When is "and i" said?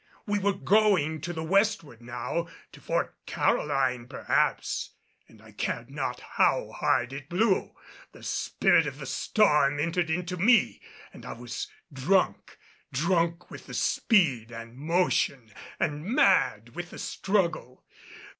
5.27-5.51, 11.13-11.33